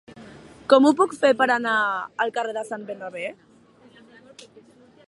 [0.73, 1.75] Com ho puc fer per anar
[2.25, 3.29] al carrer de Sant Bernabé?